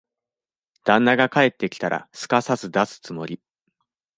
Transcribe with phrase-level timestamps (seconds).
[0.83, 3.39] 旦那が帰ってきたら、すかさず出すつもり。